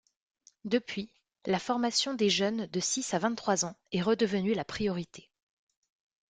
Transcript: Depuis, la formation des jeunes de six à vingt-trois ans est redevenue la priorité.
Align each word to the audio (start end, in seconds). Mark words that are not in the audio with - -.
Depuis, 0.65 1.11
la 1.45 1.59
formation 1.59 2.15
des 2.15 2.27
jeunes 2.31 2.65
de 2.65 2.79
six 2.79 3.13
à 3.13 3.19
vingt-trois 3.19 3.65
ans 3.65 3.75
est 3.91 4.01
redevenue 4.01 4.55
la 4.55 4.65
priorité. 4.65 5.29